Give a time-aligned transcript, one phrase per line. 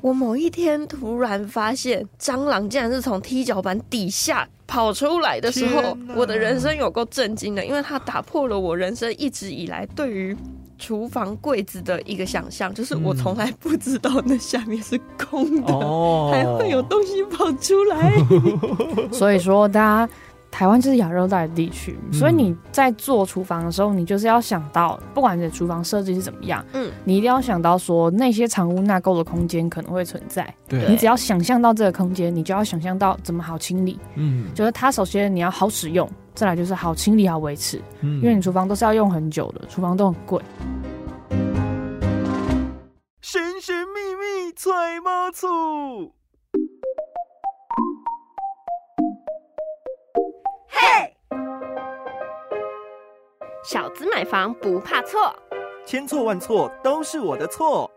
[0.00, 10.36] 我某一天突然发现，蟑螂竟然是从踢脚板底下跑出来的时候我的人生有够震惊的，因为它打破了我人生一直以来对于
[10.78, 18.12] 厨房柜子的一个想象，就是我从来不知道那下面是空的，哦，还会有东西跑出来。
[19.10, 20.12] 所以说，大家
[20.50, 30.52] 台湾就是亚热带的地区，所以你在做厨房的时候，你就是要想到，不管你的厨房设计是怎么样，嗯，你一定要想到说那些藏污纳垢的空间可能会存在。
[30.66, 33.98] 对你只要想象到这个空间，你就要想象到怎么好清理。
[34.16, 40.42] 嗯就是它首先你要好使用，再来就是好清理、好维持，嗯因为你厨房都是要用很久的，厨房都很贵。
[43.20, 44.72] 神神秘秘揣
[45.04, 46.14] 猫醋。
[53.70, 55.30] 小资买房不怕错。
[55.84, 57.90] 千错万错都是我的错。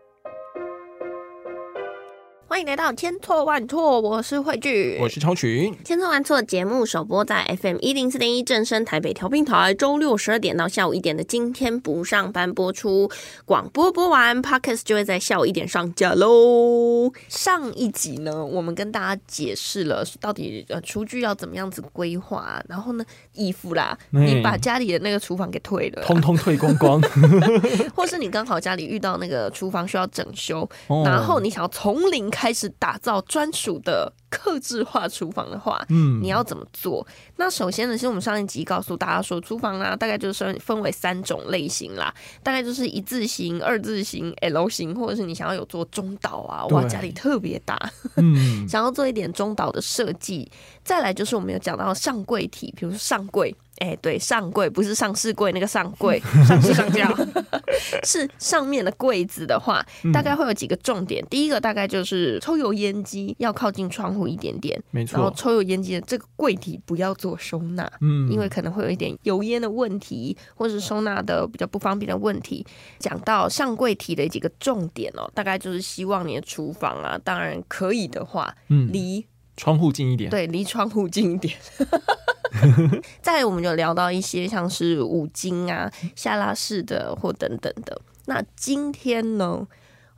[2.52, 13.10] 欢迎来到千错万错，我是慧聚，我是超群，千错万错节目首播在 FM 一零四点一正声台北调频台，周六十二点到下午一点的今天不上班播出，
[13.46, 17.10] 广播播完 Podcast 就会在下午一点上架喽。
[17.30, 24.26] 上一集呢，我们跟大家解释了到底呃厨具要怎么样子规划，然后呢衣服啦，嗯。
[24.26, 27.00] 你把家里的那个厨房给退了，通通退光光。
[27.96, 31.02] 或是你刚好家里遇到那个厨房需要整修，哦。
[31.06, 37.06] 然后你想要从零开开始打造专属的克制化厨房的话，嗯你要怎么做？
[37.36, 47.78] 那首先呢，其实我们上一集告诉大家说，厨房啊，大概就是分分为三种类型啦，大概就是一字型、二字型、L 型，或者是你想要有做中岛啊，哇，家里特别大，
[48.16, 50.50] 嗯 想要做一点中岛的设计。
[50.82, 53.54] 再来就是我们有讲到上柜体，比如说上柜。
[53.78, 57.12] 哎、对，上柜不是上市柜那个上柜， 上市上架，
[58.04, 61.24] 是上面的柜子的话，嗯大概会有几个重点。
[61.28, 65.32] 第一个大概就是抽油烟机要靠近窗户一点点，没然后。
[65.34, 72.64] 抽油烟机的这个柜体不要做收纳，嗯因为可能会有一点油烟的问题，或者是收纳的比较不方便的问题。
[72.98, 79.26] 讲到上柜体的几个重点哦，大概就是希望你的厨房啊，当然可以的话，嗯离
[79.56, 80.30] 窗户近一点。
[80.30, 81.54] 对离窗户近一点。
[83.22, 88.00] 再来，我们就聊到一些像是五金啊、下拉式的或等等的。
[88.26, 89.66] 那今天呢？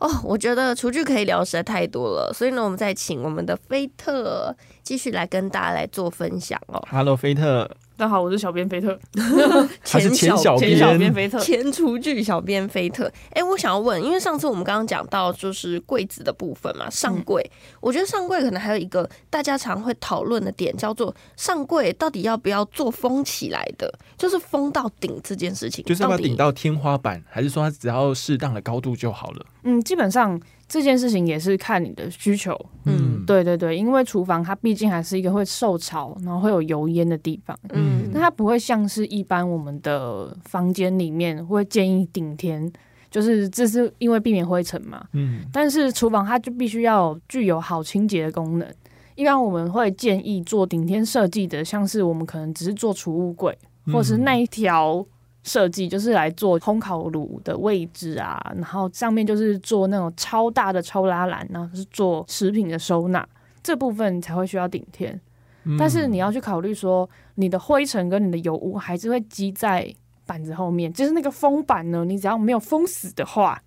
[0.05, 6.87] 哦，我觉得厨具可以聊实在太多了，所以呢，我们再请我们的菲特继续来跟大家来做分享哦。
[6.91, 8.99] Hello，菲特，大家好，我是小编菲特，
[9.85, 11.15] 前小前小编编。
[11.15, 11.39] 菲特。
[11.39, 17.49] 前厨具小编菲特，哎、我想要问，因为上次我们刚刚讲到就是柜子的部分嘛，上柜，
[17.81, 29.47] 我觉得上柜可能还有一个大家常会讨论的点，叫做上柜到底要不要做封起来的，就是封到顶这件事情，就是要不要顶到天花板，还是说它只要适当的高度就好了？
[29.63, 32.59] 嗯，基本上这件事情也是看你的需求。
[32.85, 37.59] 嗯对对对，因为厨房它毕竟还是一个会受潮，然后会有油烟的地方。
[37.71, 42.71] 嗯那它不会像是一般我们的房间里面会建议顶天，
[43.11, 45.07] 就是这是因为避免灰尘嘛。
[45.13, 48.69] 嗯但是厨房它就必须要具有好清洁的功能。
[49.15, 53.57] 一般我们会建议做顶天设计的，像是我们可能只是做储物柜，
[53.93, 55.07] 或是那一条
[55.45, 63.25] 设计就是来做烘烤炉的位置啊，然后上面就是做那种超大的抽拉篮，然后是做食品的收纳，
[63.63, 65.21] 这部分才会需要顶天。
[65.67, 69.91] 嗯但是你要去考虑说，你的灰尘跟你的油污还是会积在
[70.27, 73.59] 板子后面，就是那个封板呢，你只要没有封死的话，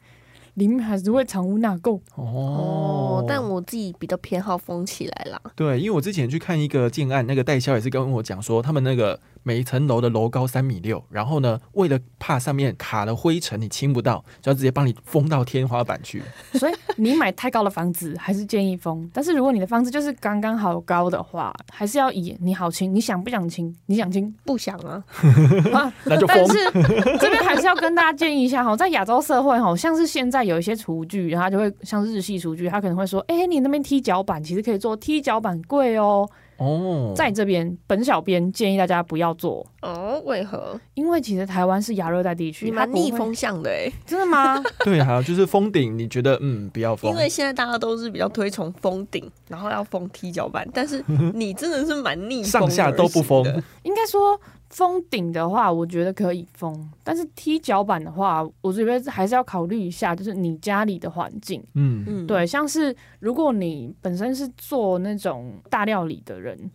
[0.54, 2.00] 里面还是会藏污纳垢。
[2.14, 5.42] 哦，但我自己比较偏好封起来啦。
[5.56, 16.22] 对，因为我之前去看一个建案，那个代销也是跟我讲说，他们那个每一层楼的楼高三米六，然后呢，为了怕上面卡了灰尘你清不到，就要直接帮你封到天花板去。
[16.56, 23.74] 所以你买太高的房子还是建议封，但是如果你的房子就是刚刚好高的话，还是要以你好清，你想不想清？
[23.86, 25.02] 你想清不想啊，
[25.72, 25.94] 啊？
[26.04, 26.48] 那就封但。
[26.50, 36.30] 是这边还是要跟大家建议一下哈，在亚洲社会哈，像是现在有一些厨具，然后它就会像日系厨具，它可能会说，哎、你那边踢脚板其实可以做踢脚板柜哦。
[36.58, 40.80] 哦，在这边，本小编建议大家不要做，哦，为何？
[40.96, 44.62] 因为其实台湾是亚热带地区，你逆风向的哎、真的吗？
[44.84, 47.12] 对，还有就是封顶，你觉得嗯不要封。
[47.12, 53.46] 因，为现在大家都是比较推崇封顶，然后要封踢脚板，但是你真的是蛮逆风上下都不封。
[53.84, 54.40] 应该说
[54.70, 61.64] 封顶的话，我觉得可以封，但是踢脚板的话，我觉得还是要考虑一下，就是你家里的环境。
[61.74, 66.70] 嗯嗯，对，像是如果你本身是做那种大料理的人，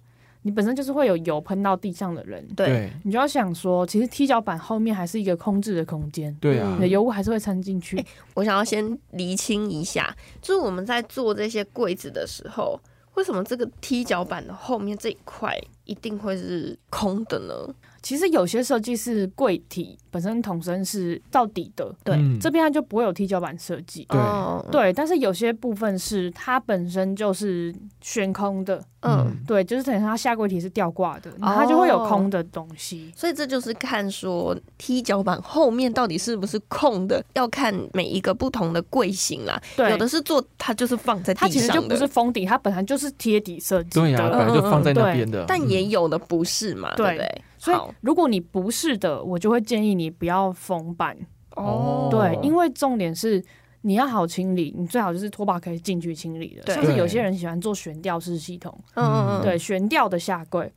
[0.45, 7.97] 你本身就是会有油喷到地上的人，对，你就要想说，其实踢脚板后面还是一个空置的空间，对啊你的，油污还是会掺进去。
[7.99, 8.05] 哎
[8.35, 12.81] 我想要先厘清一下，就是我们在做这些柜子的时候，
[13.15, 17.75] 为什么这个踢脚板的后面这一块一定会是空的呢？
[18.03, 22.17] 其实有些设计是柜体本身桶身是到底的，对。
[22.17, 22.39] 嗯。
[22.41, 24.05] 这边它就不会有踢脚板设计。
[24.09, 24.19] 对。
[24.19, 29.37] 哦，对，但是有些部分是它本身就是悬空的，嗯。
[29.47, 33.13] 对，就是等于它下柜体是吊挂的，然后它就会有空的东西。
[33.17, 39.61] 所以这就是看说踢脚板后面到底是不是空的，要看每一个不同的柜型啦。
[39.77, 44.31] 对，有的是做它就是放在它地上的，其实就不是封底，它本来就是贴底设计对呀、的。
[44.31, 47.07] 本来就放在那对边的，但也嗯有的不是嘛，对。
[47.07, 47.43] 对不对？
[47.63, 51.17] 所以如果你不是的，我就会建议你不要封板。
[51.55, 53.41] 哦对，因为重点是
[53.83, 56.63] 你要好清理，你最好就是拖把可以进去清理的。
[56.63, 60.73] 对像是有些人喜欢做悬吊式系统，嗯嗯嗯，对，悬吊的下柜，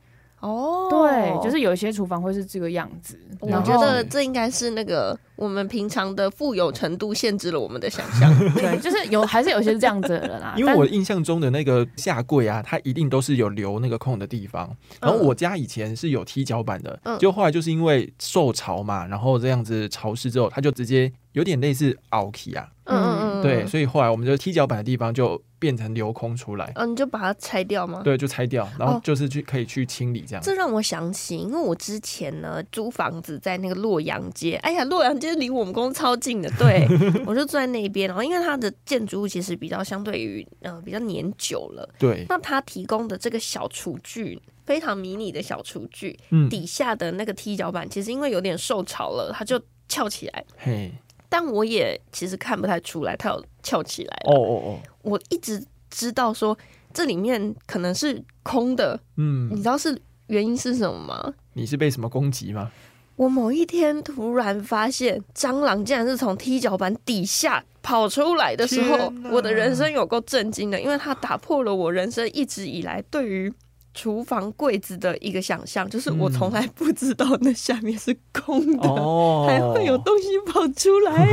[0.46, 3.18] 哦，对，就是有一些厨房会是这个样子。
[3.40, 8.32] 我觉得这应该是那个我们平常的富有程度限制了我们的想象。
[8.54, 10.54] 对，就是有还是有些这样子的人啊。
[10.56, 14.74] 因为我印象中的那个下柜啊，它一定都是有留那个空的地方。
[15.00, 23.05] 然后我家以前是有踢脚板的，嗯就后来就是因为受潮嘛，然后这样子潮湿之后，它就直接有点类似凹起啊，嗯，
[23.46, 28.02] 对，所以后来我们就踢脚板的地方就变成留空出来，嗯，你就把它拆掉吗？
[28.04, 30.42] 对，就拆掉，然后哦就是去可以去清理这样。
[30.42, 36.86] 这让我想起，因为我之前呢租房子在那个洛阳街，哎呀，洛阳街离我们公司超近的，对
[37.26, 38.08] 我就住在那边。
[38.08, 50.44] 然后因为它的建筑物其实比较相对于呃比较年久了，对，那它提供的这个小厨具非常迷你的小厨具，嗯，底下的那个踢脚板其实因为有点受潮了，它就翘起来。
[50.56, 50.92] 嘿，
[51.38, 54.32] 但我也其实看不太出来它有翘起来哦。
[54.32, 56.56] 哦哦，我一直知道说
[56.94, 61.34] 这里面可能是空的，嗯你嗯知，道是原因是什么吗？
[61.52, 62.70] 你是被什么攻击吗？
[63.16, 73.52] 我某一天突然发现，蟑螂竟然是从踢脚板底下跑出来的时候我的人生有够震惊的，因为它打破了我人生一直以来对于
[73.96, 81.26] 厨房柜子的一个想象，就是我从来不知道那下面是空的，哦，还会有东西跑出来。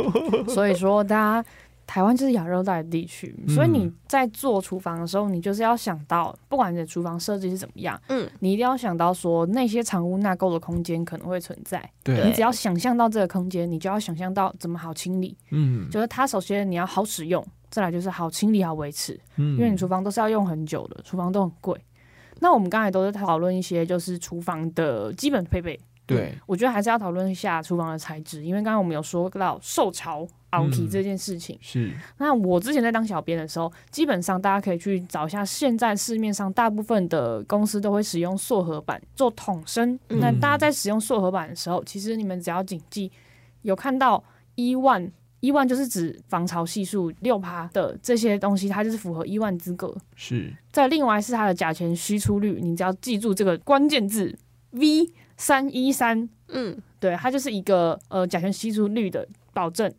[0.48, 1.48] 所以说，大家
[1.86, 11.86] 台湾就是亚热带的地区，嗯所以你在做厨房的时候，你就是要想到，不管你的厨房设计是怎么样，嗯，你一定要想到说那些藏污纳垢的空间可能会存在。
[12.02, 15.36] 对你只要想象到这个空间，你就要想象到怎么好清理。
[15.50, 21.78] 嗯就是它首先你要好使用，再来就是好清理、好维持，嗯因为你厨房都是要用很久的，厨房都很贵。
[22.40, 31.58] 那我们刚才都是讨论一些就是厨房的基本配备，对，我觉得还是要讨论一下厨房的材质，因为刚刚我们有说到受潮、凹体嗯这件事情。
[31.60, 39.98] 是，那我之前在当小编的时候，基本上大家可以去找一下，现在市面上大部分的公司都会使用塑合板做桶身。
[40.10, 43.10] 嗯那大家在使用塑合板的时候，其实你们只要谨记，
[43.62, 44.22] 有看到
[44.54, 45.10] 一万。
[45.40, 49.94] 一万就是指防潮系数六趴的这些东西，它就是符合一万资格。
[50.14, 54.36] 是，再另外是它的甲醛虚出率，你只要记住这个关键字
[54.72, 59.92] V 三一三，嗯，对，它就是一个呃甲醛吸出率的保证。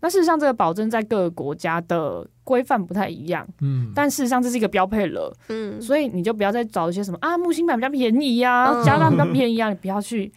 [0.00, 10.30] 那事实上，这个保证在各个国家的规范不太一样，嗯，但事实上这是一个标配了，嗯，所以你就不要再找一些什么啊木芯板比较便宜呀、嗯加钢比较便宜啊，你不要去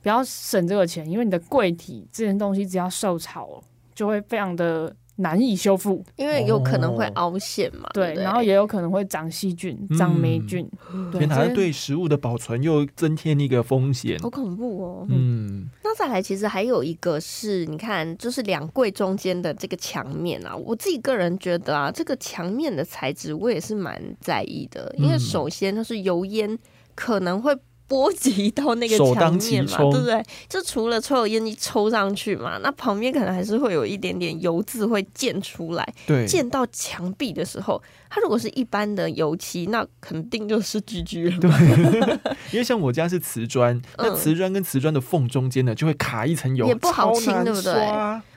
[0.00, 3.62] 不要省这个钱，因为你的柜体这些东西只要受潮，
[4.00, 10.66] 就会非常的难以修复，因为有可能会哦凹陷嘛，对，然后也有可能会长细菌、长霉菌，
[11.12, 14.18] 对，天哪，对食物的保存又增添一个风险。
[14.20, 15.06] 好恐怖哦。
[15.10, 26.58] 嗯，那再来，其实还有一个是，你看，就是两柜中间的这个墙面啊，我自己个人觉得啊，这个墙面的材质我也是蛮在意的，因为嗯首先就是油烟
[26.94, 27.54] 可能会。
[27.90, 29.90] 波及到那个墙面嘛，冲。
[29.90, 30.24] 对不对？
[30.48, 42.30] 就除了抽油烟机抽上去嘛，那旁边可能还是会有一点点油渍会溅出来，对，溅到墙壁的时候，它如果是一般的油漆，那肯定就是 GG 了对。
[42.52, 47.74] 因为像我家是瓷砖，那嗯瓷砖跟瓷砖的缝中间呢，就会卡一层油，也不好清对不对？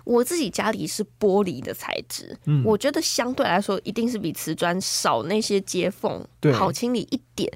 [0.04, 7.50] 我自己家里是玻璃的材质，嗯，我觉得相对来说一定是比瓷砖少那些接缝对，好清理一点。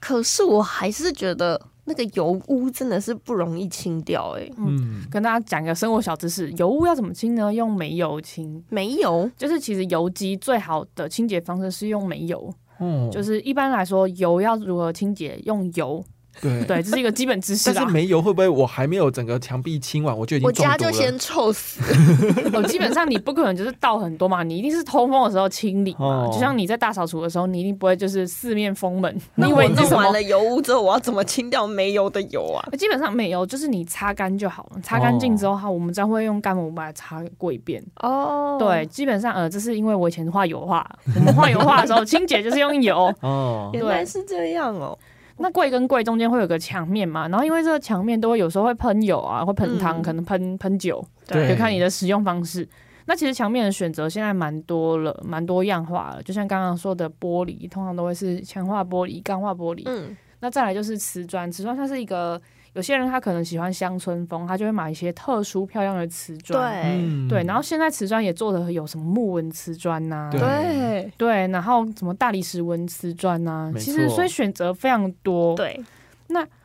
[0.00, 7.52] 可是我还是觉得那个油污真的是不容易清掉、欸，嗯，跟大家讲个生活小知识，油污要怎么清呢？
[7.52, 8.64] 用煤油清。
[8.70, 16.02] 煤油，就是其实油机最好的清洁方式是用煤油，嗯，就是一般来说油要如何清洁，用油
[16.40, 16.64] 对。
[16.64, 17.92] 对，这是一个基本知识啦但是。
[17.92, 20.52] 煤油会不会我还没有整个墙壁清完，我就已经我？
[20.52, 21.80] 家就先臭死。
[22.52, 26.06] 哦，基本上你不可能就是倒很多嘛，你一定是通风的时候清理嘛。
[26.06, 29.62] 哦就像你在大扫除的时候，你一定不会就是四面封门， 那你以我？
[29.62, 32.62] 弄完了油污之后，我要怎么清掉煤油的油啊？
[32.76, 34.80] 基本上没油，就是你擦干就好了。
[34.82, 37.82] 擦干净之后，哈，我们再会用干抹布把它擦过一遍。
[38.02, 43.12] 哦对，，基本上呃，这是因为我以前画油画，我们画油画的时候清洁就是用油。
[43.20, 44.96] 哦，原来是这样哦。
[45.40, 52.68] 那柜跟柜中间会有个墙面嘛，然后因为这个墙面都会有时候会喷油啊，会喷汤，嗯可能喷喷酒，对就看你的使用方式。
[53.06, 56.22] 那其实墙面的选择现在蛮多了，蛮多样化了。
[56.22, 59.82] 就像刚刚说的玻璃，通常都会是强化玻璃、钢化玻璃。
[59.86, 62.40] 嗯，那再来就是瓷砖，瓷砖它是一个
[62.74, 66.72] 有些人他可能喜欢乡村风，他就会买一些特殊漂亮的瓷砖。
[66.72, 67.00] 对。
[67.02, 67.28] 嗯。
[67.28, 70.40] 对，然后现在瓷砖也做的有什么木纹瓷砖呐、对。
[70.40, 75.56] 对对，然后什么大理石纹瓷砖呐、没其实所以选择非常多。
[75.56, 75.80] 对，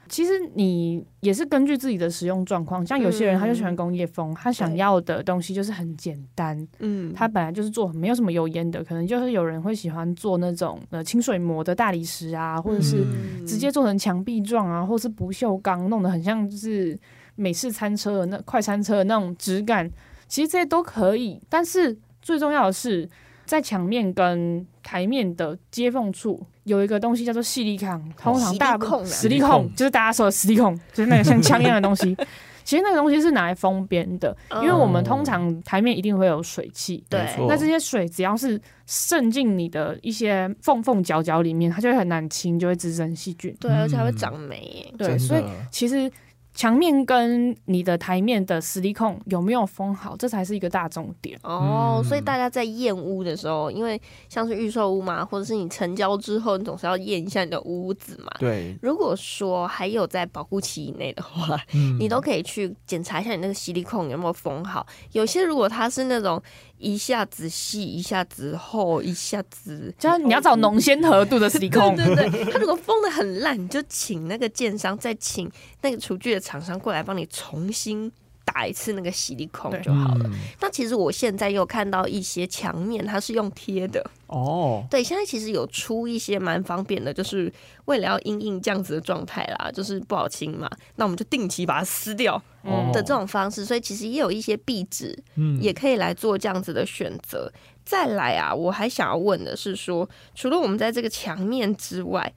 [0.08, 13.46] 其实你也是根据自己的使用状况，像有些人他就喜欢工业风，他想要的东西就是很简单，嗯，他本来就是做没有什么油烟的，可能就是有人会喜欢做那种呃清水膜的大理石啊，或者是嗯。
[13.46, 16.98] 直接做成墙壁状啊，或是不锈钢，弄得很像就是
[17.36, 19.90] 美式餐车的那快餐车的那种质感，
[20.28, 21.40] 其实这些都可以。
[21.48, 23.08] 但是最重要的是，
[23.46, 32.16] 在墙面跟台面的接缝处有一个东西叫做细力抗，通常大部矽利康啊实力控就是大家说的实力控，就是那个像枪一样的东西。
[32.66, 37.24] 其实那个东西是拿来封边的，因为我们通常台面一定会有水汽，对。
[37.48, 43.56] 那这些水只要是渗进你的一些缝缝角角里面，它就会很难清，就会滋生细菌。
[43.60, 44.94] 对，而且还会嗯长霉耶。
[44.98, 46.12] 对，所以其实
[46.56, 51.38] 墙面跟你的台面的实力控有没有封好，这才是一个大重点。
[51.44, 58.32] 哦，嗯所以大家在验屋的时候，因为像是预售屋嘛，或者是你成交之后，你总是要验一下你的屋子嘛。
[58.40, 64.88] 对，如果说还有在保护期以内的话，嗯你都可以去检查一下你那个吸力控有没有封好。
[65.12, 66.42] 有些如果它是那种
[66.78, 71.96] 一下子细，一下子厚，一下子，就是你要找浓鲜合度的实力控。
[71.96, 75.50] 对对对，它如果封的很烂，你就请那个建商再请
[75.82, 78.12] 那个厨具的厂商过来帮你重新
[78.56, 80.22] 打一次那个洗力孔就好了。
[80.24, 80.32] 嗯
[80.62, 84.02] 那其实我现在又看到一些墙面，它是用贴的。
[84.28, 87.52] 哦，对，现在其实有出一些蛮方便的，就是
[87.84, 93.66] 为了要因应这样子的状态啦，就是不好清嘛，那我们就定期把它撕掉嗯的这种方式。
[93.66, 97.52] 所以其实也有一些壁纸嗯也可以来做这样子的选择。
[97.84, 102.34] 再来啊，我还想要问的是说，除了我们在这个墙面之外，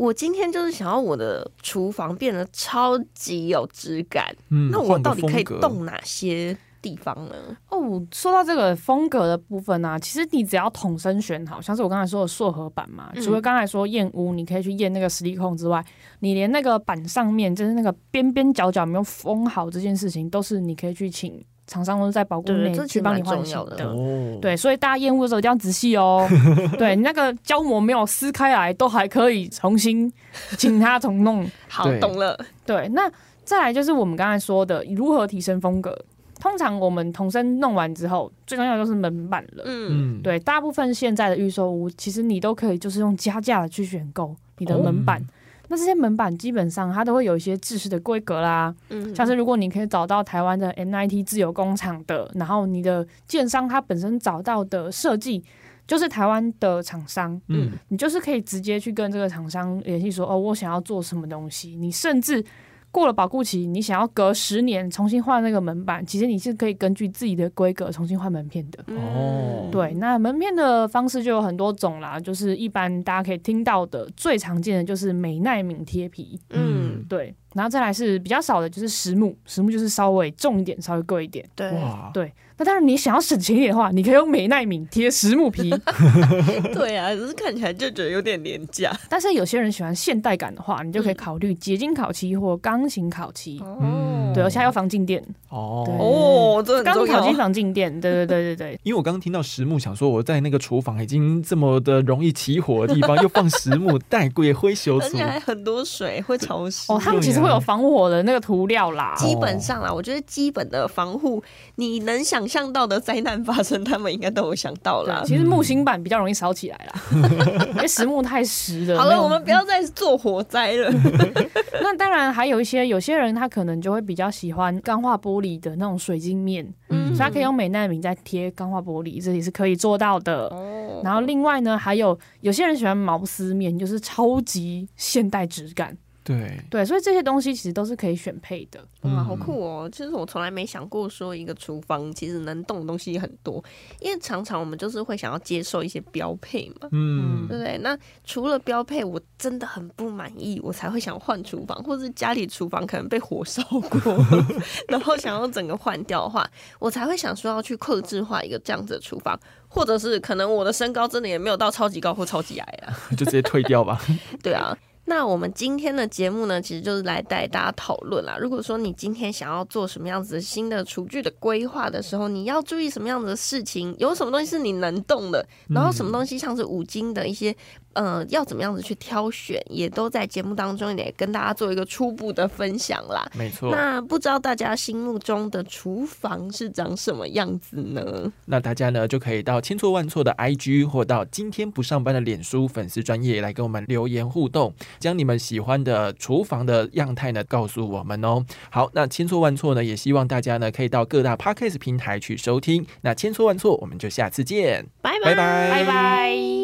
[0.00, 7.34] 我今天就是想要我的厨房变得超级有质感，嗯那我到底可以动哪些地方呢？
[7.68, 13.22] 哦，说到这个风格的部分呢、其实你只要统身选好，像是我刚才说的塑合板嘛，嗯。
[13.22, 15.84] 除了刚才说验屋，你可以去验那个实力控之外，
[16.20, 23.86] 你连那个板上面就是那个边边角角没有封好这件事情，都是你可以去请厂商都是在保护对内去帮你换新的。
[23.86, 26.28] 哦，对，所以大家验屋的时候一定要仔细哦。
[26.76, 30.12] 对你那个胶膜没有撕开来，都还可以重新
[30.58, 31.48] 请他重弄。
[31.68, 32.36] 好，懂了。
[32.66, 33.08] 对，那
[33.44, 35.96] 再来就是我们刚才说的如何提升风格。
[36.40, 39.62] 通常我们同身弄完之后，最重要的就是门板了。
[39.66, 45.24] 嗯，嗯，对，大部分现在的预售屋，其实你都可以就是用加价的去选购你的哦门板。
[45.70, 49.14] 那这些门板基本上它都会有一些制式的规格啦，嗯。
[49.14, 55.44] 像是如果你可以找到台湾的 NIT 自由工厂的，然后你的建商他本身找到的设计
[55.86, 57.70] 就是台湾的厂商，嗯。
[57.86, 61.76] 你就是可以直接去跟这个厂商联系说，哦，我想要做什么东西。
[61.76, 62.44] 你甚至
[62.92, 68.84] 过了保固期，你想要隔十年重新换那个门板，其实你是可以根据自己的规格重新换门片的。
[68.94, 69.68] 哦。
[69.70, 81.48] 对，那门片的方式就有很多种啦，就是一般大家可以听到的最常见的就是美耐敏贴皮，嗯，对，然后再来是比较少的就是实木，实木就是稍微重一点，稍微贵一点。
[81.54, 81.72] 对，
[82.12, 85.70] 对，那当然你想要省钱一点的话，你可以用美耐敏贴实木皮
[86.74, 88.92] 对啊，只是看起来就觉得有点廉价。
[89.08, 93.62] 但是有些人喜欢现代感的话，你就嗯可以考虑结晶烤漆或钢琴烤漆。
[93.80, 97.34] 嗯对，而且还有防静电，哦对哦，这很重钢琴烤漆要。
[97.34, 98.80] 防静电，对对对对对。
[98.84, 106.92] 因为我刚刚听到实木，想说我在那个厨房已经这么的容易起火的地方，又放实木，带贵灰修除而且，还很多水，会潮湿。
[106.92, 109.14] 哦，他们其实会有防火的那个涂料啦。
[109.16, 111.42] 基本上啦，我觉得基本的防护，
[111.76, 115.22] 你能想象到的灾难发生，他们应该都有想到啦，。
[115.24, 117.02] 其实木芯板比较容易烧起来啦，
[117.74, 118.98] 因为实木太实了。
[118.98, 120.90] 好了，我们不要再做火灾了。
[121.80, 130.48] 那当然还有一些，有些人他可能就会比较喜欢钢化玻璃的那种水晶面，嗯所以它可以用美耐敏再贴钢化玻璃，这也是可以做到的。
[130.48, 135.96] 哦然后另外呢，还有有些人喜欢毛丝面，就是超级现代质感。
[136.22, 138.78] 对，对，所以这些东西其实都是可以选配的。
[139.02, 139.88] 哇，好嗯酷哦！
[139.90, 143.62] 其实我从来没想过说一个厨房其实能动的东西很多，
[144.00, 147.78] 因为常常我们就是会想要接受一些标配嘛，嗯对不对？
[147.78, 154.26] 那除了标配，我真的很不满意，我才会想换厨房，或是家里厨房可能被火烧过，
[154.88, 156.48] 然后想要整个换掉的话，
[156.78, 163.98] 我才会想说要去克制化一个这样子的厨房，或者是可能我的身高真的也没有到超级高或超级矮啊， 就直接退掉吧。
[164.42, 164.76] 对啊。
[165.10, 168.38] 那我们今天的节目呢，其实就是来带大家讨论啦。
[168.40, 173.92] 如果说你今天想要做什么样子新的厨具的规划的时候，你要注意什么样子的事情？
[173.98, 175.44] 有什么东西是你能动的？
[175.68, 177.52] 然后什么东西像是五金的一些
[177.92, 183.28] 呃，要怎么样子去挑选，也都在节目当中也跟大家做一个初步的分享啦。
[183.34, 188.32] 没错，那不知道大家心目中的厨房是长什么样子呢？
[188.46, 198.44] 那大家呢就可以到千错万错的 IG 或到今天不上班的脸书粉丝专业来跟我们留言互动，将你们喜欢的厨房的样态呢告诉我们哦。
[198.70, 202.86] 好，那千错万错呢，也希望大家呢可以到各大 Podcast 平台去收听。
[203.02, 204.86] 那千错万错，我们就下次见。
[205.02, 206.59] 拜拜拜拜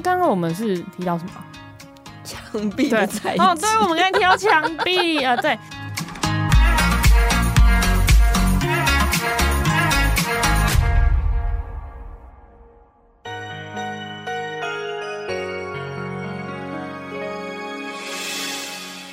[0.00, 1.32] 那刚刚我们是提到什么？
[2.24, 3.42] 墙壁对的材质。
[3.42, 5.58] 哦，对，我们刚才提到墙壁 啊，对。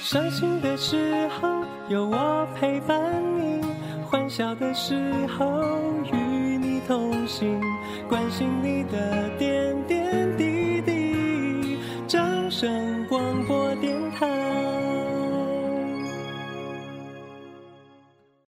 [0.02, 2.98] 伤心的时候有我陪伴
[3.38, 3.62] 你，
[4.10, 5.62] 欢笑的时候
[6.14, 6.16] 与
[6.58, 7.62] 你同行，
[8.08, 9.67] 关心你的点